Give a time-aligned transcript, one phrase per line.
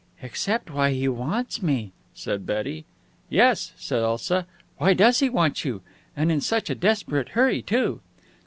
[0.23, 2.85] "Except why he wants me," said Betty.
[3.29, 4.47] "Yes," said Elsa.
[4.79, 5.83] "Why does he want you?
[6.17, 7.99] And in such a desperate hurry, too!"